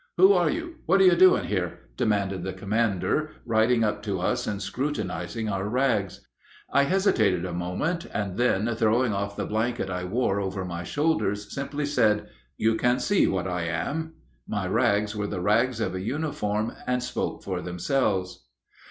"Who 0.17 0.33
are 0.33 0.49
you? 0.49 0.77
What 0.87 0.99
are 0.99 1.03
you 1.03 1.15
doing 1.15 1.43
here?" 1.43 1.81
demanded 1.95 2.43
the 2.43 2.53
commander, 2.53 3.33
riding 3.45 3.83
up 3.83 4.01
to 4.01 4.19
us 4.19 4.47
and 4.47 4.59
scrutinizing 4.59 5.47
our 5.47 5.69
rags. 5.69 6.25
I 6.73 6.85
hesitated 6.85 7.45
a 7.45 7.53
moment, 7.53 8.07
and 8.11 8.35
then, 8.35 8.65
throwing 8.73 9.13
off 9.13 9.35
the 9.35 9.45
blanket 9.45 9.91
I 9.91 10.05
wore 10.05 10.39
over 10.39 10.65
my 10.65 10.83
shoulders, 10.83 11.53
simply 11.53 11.85
said, 11.85 12.29
"You 12.57 12.73
can 12.77 12.97
see 12.99 13.27
what 13.27 13.45
I 13.47 13.65
am." 13.65 14.13
My 14.47 14.65
rags 14.67 15.15
were 15.15 15.27
the 15.27 15.39
rags 15.39 15.79
of 15.79 15.93
a 15.93 16.01
uniform, 16.01 16.73
and 16.87 17.03
spoke 17.03 17.43
for 17.43 17.61
themselves. 17.61 18.47